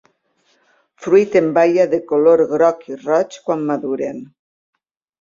Fruit 1.07 1.37
en 1.43 1.51
baia 1.59 1.87
de 1.93 2.01
color 2.13 2.45
groc 2.57 2.83
i 2.95 3.01
roig 3.05 3.41
quan 3.49 3.67
maduren. 3.71 4.23